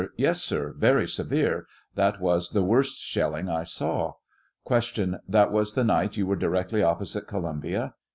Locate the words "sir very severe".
0.41-1.67